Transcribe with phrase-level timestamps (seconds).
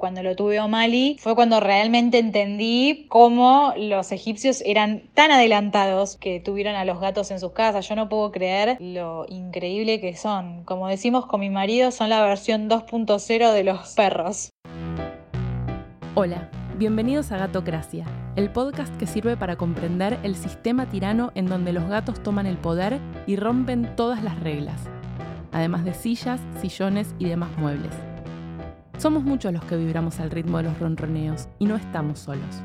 [0.00, 6.38] Cuando lo tuve O'Malley fue cuando realmente entendí cómo los egipcios eran tan adelantados que
[6.38, 7.88] tuvieron a los gatos en sus casas.
[7.88, 10.62] Yo no puedo creer lo increíble que son.
[10.62, 14.50] Como decimos con mi marido, son la versión 2.0 de los perros.
[16.14, 18.06] Hola, bienvenidos a Gatocracia,
[18.36, 22.56] el podcast que sirve para comprender el sistema tirano en donde los gatos toman el
[22.56, 24.80] poder y rompen todas las reglas,
[25.50, 28.07] además de sillas, sillones y demás muebles.
[28.98, 32.62] Somos muchos los que vibramos al ritmo de los ronroneos y no estamos solos.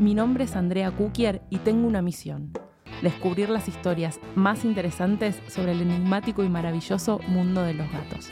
[0.00, 2.50] Mi nombre es Andrea Kukier y tengo una misión.
[3.00, 8.30] Descubrir las historias más interesantes sobre el enigmático y maravilloso mundo de los gatos.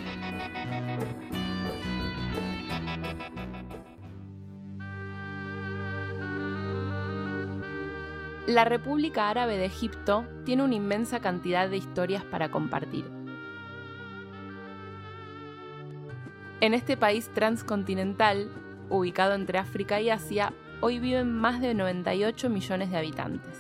[8.49, 13.24] La República Árabe de Egipto tiene una inmensa cantidad de historias para compartir
[16.65, 18.49] En este país transcontinental,
[18.89, 23.59] ubicado entre África y Asia, hoy viven más de 98 millones de habitantes.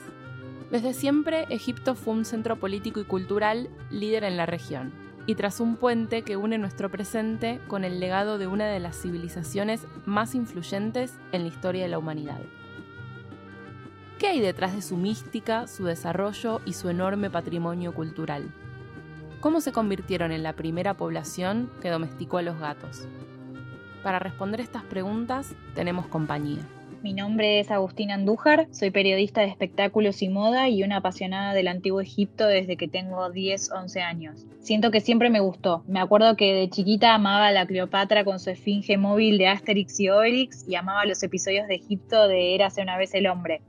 [0.70, 4.90] Desde siempre, Egipto fue un centro político y cultural líder en la región,
[5.26, 8.98] y tras un puente que une nuestro presente con el legado de una de las
[8.98, 12.40] civilizaciones más influyentes en la historia de la humanidad.
[14.18, 18.50] ¿Qué hay detrás de su mística, su desarrollo y su enorme patrimonio cultural?
[19.44, 23.06] ¿Cómo se convirtieron en la primera población que domesticó a los gatos?
[24.02, 26.66] Para responder estas preguntas tenemos compañía.
[27.02, 31.68] Mi nombre es Agustina Andújar, soy periodista de espectáculos y moda y una apasionada del
[31.68, 34.46] antiguo Egipto desde que tengo 10, 11 años.
[34.60, 35.84] Siento que siempre me gustó.
[35.86, 40.00] Me acuerdo que de chiquita amaba a la Cleopatra con su esfinge móvil de Asterix
[40.00, 43.60] y Obelix y amaba los episodios de Egipto de Érase una vez el hombre.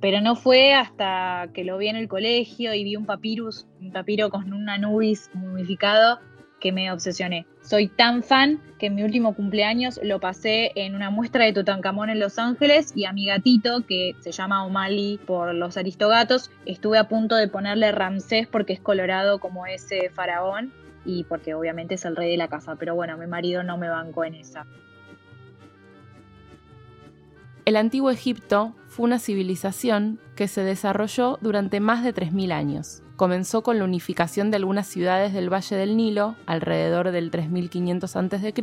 [0.00, 3.92] Pero no fue hasta que lo vi en el colegio y vi un papyrus, un
[3.92, 6.20] papiro con un Anubis mumificado,
[6.60, 7.46] que me obsesioné.
[7.62, 12.10] Soy tan fan que en mi último cumpleaños lo pasé en una muestra de Tutankamón
[12.10, 16.98] en Los Ángeles y a mi gatito, que se llama O'Malley por los aristogatos, estuve
[16.98, 20.72] a punto de ponerle Ramsés porque es colorado como ese faraón
[21.04, 22.76] y porque obviamente es el rey de la casa.
[22.76, 24.66] Pero bueno, mi marido no me bancó en esa.
[27.66, 33.02] El antiguo Egipto fue una civilización que se desarrolló durante más de 3.000 años.
[33.16, 38.54] Comenzó con la unificación de algunas ciudades del Valle del Nilo, alrededor del 3500 a.C.,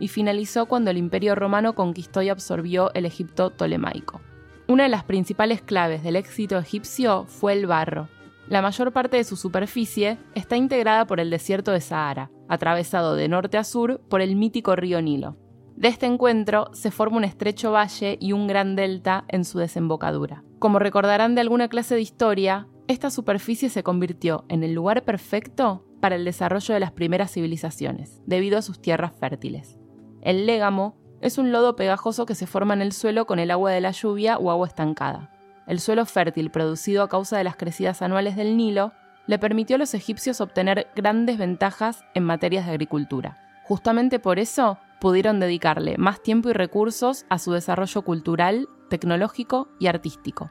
[0.00, 4.20] y finalizó cuando el Imperio Romano conquistó y absorbió el Egipto tolemaico.
[4.68, 8.10] Una de las principales claves del éxito egipcio fue el barro.
[8.50, 13.28] La mayor parte de su superficie está integrada por el desierto de Sahara, atravesado de
[13.28, 15.38] norte a sur por el mítico río Nilo.
[15.80, 20.44] De este encuentro se forma un estrecho valle y un gran delta en su desembocadura.
[20.58, 25.86] Como recordarán de alguna clase de historia, esta superficie se convirtió en el lugar perfecto
[26.02, 29.78] para el desarrollo de las primeras civilizaciones, debido a sus tierras fértiles.
[30.20, 33.70] El légamo es un lodo pegajoso que se forma en el suelo con el agua
[33.70, 35.30] de la lluvia o agua estancada.
[35.66, 38.92] El suelo fértil producido a causa de las crecidas anuales del Nilo
[39.26, 43.38] le permitió a los egipcios obtener grandes ventajas en materias de agricultura.
[43.64, 49.86] Justamente por eso pudieron dedicarle más tiempo y recursos a su desarrollo cultural, tecnológico y
[49.86, 50.50] artístico.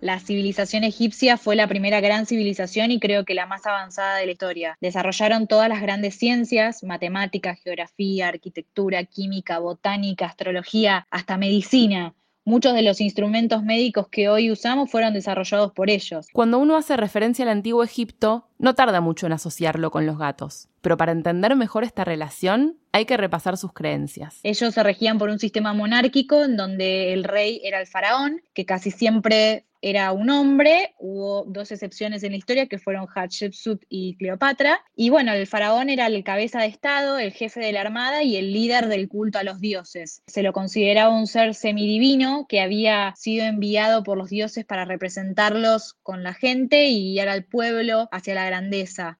[0.00, 4.26] La civilización egipcia fue la primera gran civilización y creo que la más avanzada de
[4.26, 4.76] la historia.
[4.80, 12.16] Desarrollaron todas las grandes ciencias, matemática, geografía, arquitectura, química, botánica, astrología, hasta medicina.
[12.44, 16.26] Muchos de los instrumentos médicos que hoy usamos fueron desarrollados por ellos.
[16.32, 20.68] Cuando uno hace referencia al antiguo Egipto, no tarda mucho en asociarlo con los gatos.
[20.80, 24.40] Pero para entender mejor esta relación, hay que repasar sus creencias.
[24.42, 28.66] Ellos se regían por un sistema monárquico en donde el rey era el faraón, que
[28.66, 34.16] casi siempre era un hombre, hubo dos excepciones en la historia que fueron Hatshepsut y
[34.16, 38.22] Cleopatra, y bueno, el faraón era el cabeza de Estado, el jefe de la armada
[38.22, 40.22] y el líder del culto a los dioses.
[40.28, 45.94] Se lo consideraba un ser semidivino que había sido enviado por los dioses para representarlos
[46.04, 49.18] con la gente y guiar al pueblo hacia la grandeza.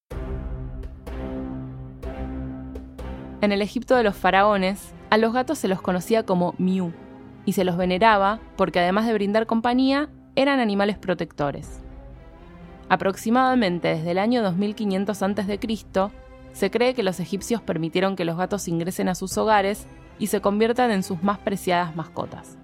[3.41, 6.93] En el Egipto de los faraones, a los gatos se los conocía como Miu
[7.45, 11.81] y se los veneraba porque además de brindar compañía, eran animales protectores.
[12.89, 15.59] Aproximadamente desde el año 2500 a.C.,
[16.53, 19.87] se cree que los egipcios permitieron que los gatos ingresen a sus hogares
[20.19, 22.59] y se conviertan en sus más preciadas mascotas.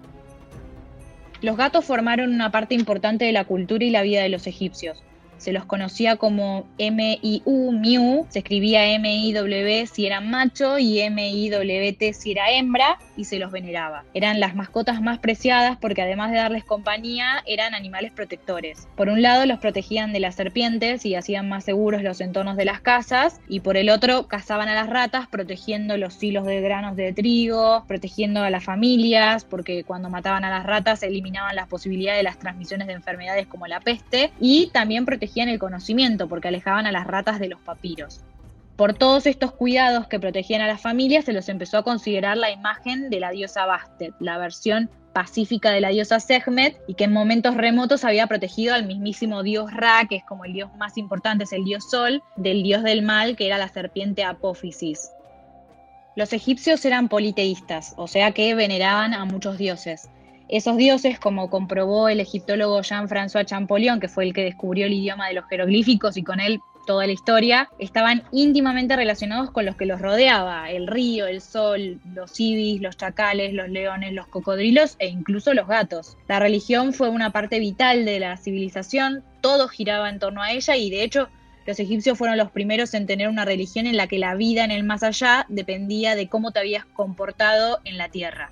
[1.41, 5.03] Los gatos formaron una parte importante de la cultura y la vida de los egipcios.
[5.39, 12.31] Se los conocía como M-I-U, Miu, se escribía M-I-W si era macho y M-I-W-T si
[12.31, 14.03] era hembra, y se los veneraba.
[14.13, 18.87] Eran las mascotas más preciadas porque además de darles compañía, eran animales protectores.
[18.95, 22.65] Por un lado, los protegían de las serpientes y hacían más seguros los entornos de
[22.65, 26.95] las casas, y por el otro, cazaban a las ratas protegiendo los hilos de granos
[26.95, 32.19] de trigo, protegiendo a las familias, porque cuando mataban a las ratas eliminaban las posibilidades
[32.19, 35.05] de las transmisiones de enfermedades como la peste, y también
[35.37, 38.21] el conocimiento, porque alejaban a las ratas de los papiros.
[38.75, 42.49] Por todos estos cuidados que protegían a las familias, se los empezó a considerar la
[42.49, 47.11] imagen de la diosa Bastet, la versión pacífica de la diosa Sekhmet, y que en
[47.11, 51.43] momentos remotos había protegido al mismísimo dios Ra, que es como el dios más importante,
[51.43, 55.11] es el dios Sol, del dios del mal, que era la serpiente Apófisis.
[56.15, 60.09] Los egipcios eran politeístas, o sea que veneraban a muchos dioses.
[60.49, 65.27] Esos dioses, como comprobó el egiptólogo Jean-François Champollion, que fue el que descubrió el idioma
[65.27, 69.85] de los jeroglíficos y con él toda la historia, estaban íntimamente relacionados con los que
[69.85, 75.09] los rodeaba, el río, el sol, los ibis, los chacales, los leones, los cocodrilos e
[75.09, 76.17] incluso los gatos.
[76.27, 80.75] La religión fue una parte vital de la civilización, todo giraba en torno a ella
[80.75, 81.29] y de hecho
[81.67, 84.71] los egipcios fueron los primeros en tener una religión en la que la vida en
[84.71, 88.51] el más allá dependía de cómo te habías comportado en la tierra.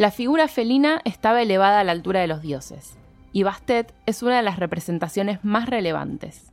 [0.00, 2.96] La figura felina estaba elevada a la altura de los dioses,
[3.34, 6.50] y Bastet es una de las representaciones más relevantes.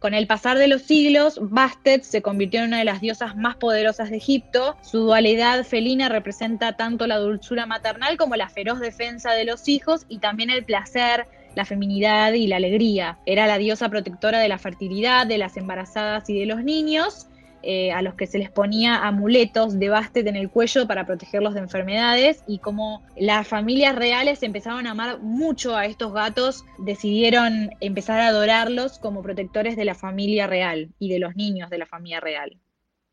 [0.00, 3.56] Con el pasar de los siglos, Bastet se convirtió en una de las diosas más
[3.56, 4.76] poderosas de Egipto.
[4.82, 10.04] Su dualidad felina representa tanto la dulzura maternal como la feroz defensa de los hijos
[10.10, 13.16] y también el placer, la feminidad y la alegría.
[13.24, 17.29] Era la diosa protectora de la fertilidad, de las embarazadas y de los niños,
[17.62, 21.54] eh, a los que se les ponía amuletos de Bastet en el cuello para protegerlos
[21.54, 27.70] de enfermedades y como las familias reales empezaron a amar mucho a estos gatos, decidieron
[27.80, 31.86] empezar a adorarlos como protectores de la familia real y de los niños de la
[31.86, 32.56] familia real.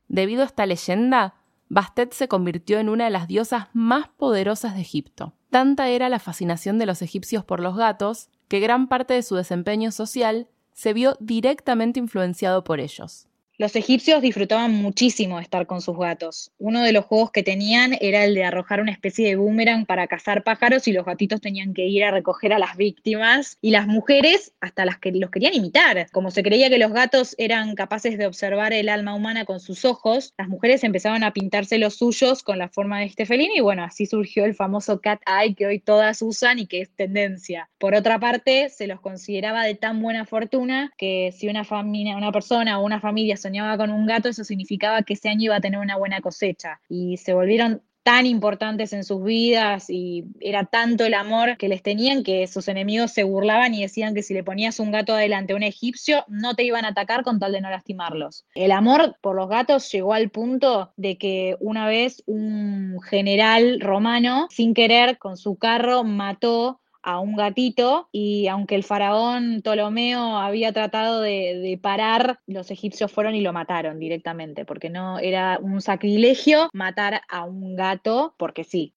[0.08, 1.36] Debido a esta leyenda,
[1.70, 5.34] Bastet se convirtió en una de las diosas más poderosas de Egipto.
[5.50, 9.36] Tanta era la fascinación de los egipcios por los gatos que gran parte de su
[9.36, 13.28] desempeño social se vio directamente influenciado por ellos.
[13.60, 16.52] Los egipcios disfrutaban muchísimo de estar con sus gatos.
[16.60, 20.06] Uno de los juegos que tenían era el de arrojar una especie de boomerang para
[20.06, 23.88] cazar pájaros y los gatitos tenían que ir a recoger a las víctimas y las
[23.88, 26.08] mujeres hasta las que los querían imitar.
[26.12, 29.86] Como se creía que los gatos eran capaces de observar el alma humana con sus
[29.86, 33.62] ojos, las mujeres empezaban a pintarse los suyos con la forma de este felino y
[33.62, 37.72] bueno, así surgió el famoso cat eye que hoy todas usan y que es tendencia.
[37.80, 42.32] Por otra parte, se los consideraba de tan buena fortuna que si una familia, una
[42.32, 45.62] persona o una familia soñaba con un gato, eso significaba que ese año iba a
[45.62, 46.80] tener una buena cosecha.
[46.90, 51.84] Y se volvieron tan importantes en sus vidas y era tanto el amor que les
[51.84, 55.52] tenían que sus enemigos se burlaban y decían que si le ponías un gato adelante
[55.52, 58.46] a un egipcio no te iban a atacar con tal de no lastimarlos.
[58.56, 64.48] El amor por los gatos llegó al punto de que una vez un general romano
[64.52, 70.74] sin querer con su carro mató a un gatito y aunque el faraón Ptolomeo había
[70.74, 76.70] tratado de, parar, los egipcios fueron y lo mataron directamente, porque no era un sacrilegio
[76.74, 78.94] matar a un gato porque sí.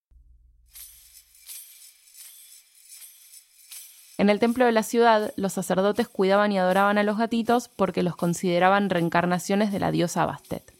[4.19, 8.03] En el templo de la ciudad, los sacerdotes cuidaban y adoraban a los gatitos porque
[8.03, 10.75] los consideraban reencarnaciones de la diosa Bastet.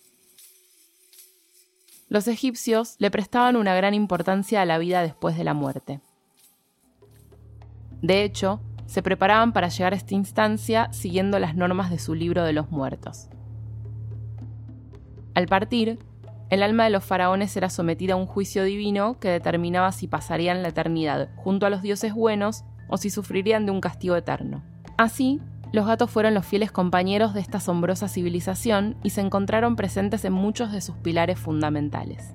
[2.09, 6.01] Los egipcios le prestaban una gran importancia a la vida después de la muerte.
[8.03, 12.43] De hecho, se preparaban para llegar a esta instancia siguiendo las normas de su libro
[12.43, 13.29] de los muertos.
[15.35, 15.99] Al partir,
[16.51, 20.63] el alma de los faraones era sometida a un juicio divino que determinaba si pasarían
[20.63, 24.65] la eternidad junto a los dioses buenos o si sufrirían de un castigo eterno.
[24.97, 25.41] Así,
[25.73, 30.33] los gatos fueron los fieles compañeros de esta asombrosa civilización y se encontraron presentes en
[30.33, 32.35] muchos de sus pilares fundamentales.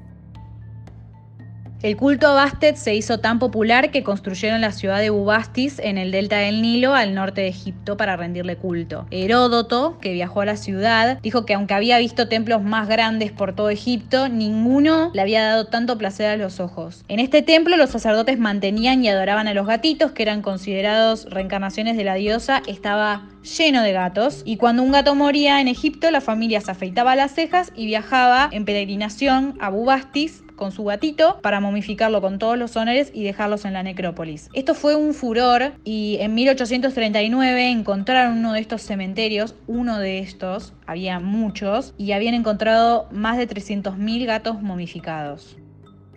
[1.85, 5.99] El culto a Bastet se hizo tan popular que construyeron la ciudad de Bubastis en
[5.99, 9.05] el delta del Nilo al norte de Egipto para rendirle culto.
[9.11, 13.53] Heródoto, que viajó a la ciudad, dijo que aunque había visto templos más grandes por
[13.53, 17.05] todo Egipto, ninguno le había dado tanto placer a los ojos.
[17.07, 21.97] En este templo los sacerdotes mantenían y adoraban a los gatitos, que eran considerados reencarnaciones
[21.97, 26.21] de la diosa, estaba lleno de gatos y cuando un gato moría en Egipto la
[26.21, 31.59] familia se afeitaba las cejas y viajaba en peregrinación a Bubastis con su gatito para
[31.59, 34.49] momificarlo con todos los honores y dejarlos en la necrópolis.
[34.53, 40.73] Esto fue un furor y en 1839 encontraron uno de estos cementerios, uno de estos,
[40.85, 45.57] había muchos, y habían encontrado más de 300.000 gatos momificados.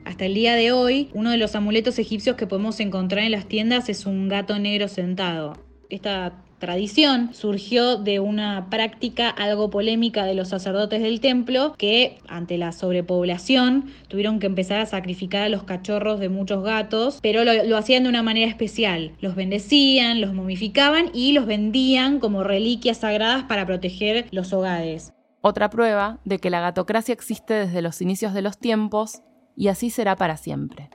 [0.04, 3.46] Hasta el día de hoy, uno de los amuletos egipcios que podemos encontrar en las
[3.46, 5.52] tiendas es un gato negro sentado.
[5.90, 12.58] Esta tradición surgió de una práctica algo polémica de los sacerdotes del templo que ante
[12.58, 17.76] la sobrepoblación tuvieron que empezar a sacrificar a los cachorros de muchos gatos, pero lo,
[17.76, 19.12] hacían de una manera especial.
[19.20, 25.12] Los bendecían, los momificaban y los vendían como reliquias sagradas para proteger los hogares.
[25.40, 29.22] Otra prueba de que la gatocracia existe desde los inicios de los tiempos
[29.56, 30.90] y así será para siempre.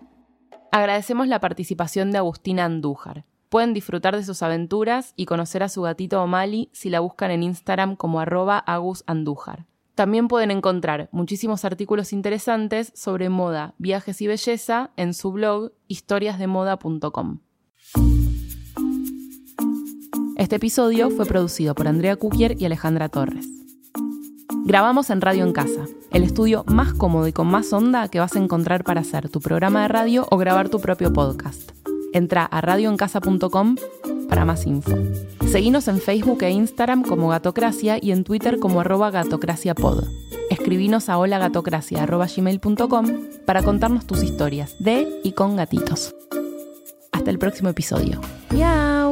[0.72, 3.26] Agradecemos la participación de Agustina Andújar.
[3.54, 7.44] Pueden disfrutar de sus aventuras y conocer a su gatito O'Malley si la buscan en
[7.44, 9.68] Instagram como arroba agusandújar.
[9.94, 17.42] También pueden encontrar muchísimos artículos interesantes sobre moda, viajes y belleza en su blog historiasdemoda.com.
[20.36, 23.48] Este episodio fue producido por Andrea Kukier y Alejandra Torres.
[24.66, 28.36] Grabamos en Radio en Casa, el estudio más cómodo y con más onda que vas
[28.36, 31.73] a encontrar para hacer tu programa de radio o grabar tu propio podcast.
[32.14, 33.76] Entra a radioencasa.com
[34.30, 34.96] para más info.
[35.48, 40.06] Seguinos en Facebook e Instagram como Gatocracia y en Twitter como arroba gatocraciapod.
[40.50, 43.06] Escribinos a holagatocracia.gmail.com
[43.46, 46.16] para contarnos tus historias de y con gatitos.
[47.12, 48.22] Hasta el próximo episodio.
[48.56, 49.03] ¡Yao!